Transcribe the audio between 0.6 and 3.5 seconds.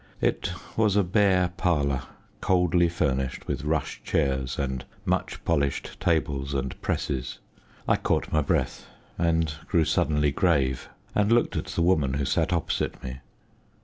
was a bare parlour, coldly furnished